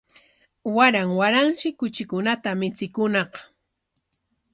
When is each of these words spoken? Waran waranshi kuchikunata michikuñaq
Waran 0.75 1.09
waranshi 1.19 1.67
kuchikunata 1.79 2.49
michikuñaq 2.59 3.31